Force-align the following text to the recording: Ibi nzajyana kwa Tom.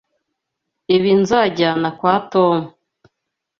Ibi 0.95 1.11
nzajyana 1.21 1.89
kwa 1.97 2.15
Tom. 2.31 2.59